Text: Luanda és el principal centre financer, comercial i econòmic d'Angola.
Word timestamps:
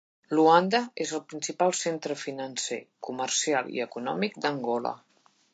Luanda 0.37 0.79
és 1.05 1.11
el 1.17 1.21
principal 1.33 1.75
centre 1.81 2.17
financer, 2.23 2.81
comercial 3.09 3.73
i 3.77 3.87
econòmic 3.89 4.45
d'Angola. 4.47 4.99